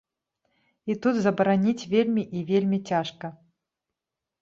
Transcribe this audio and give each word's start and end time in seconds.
І 0.91 0.95
тут 1.03 1.19
забараніць 1.27 1.87
вельмі 1.93 2.27
і 2.41 2.45
вельмі 2.51 2.83
цяжка. 2.93 3.27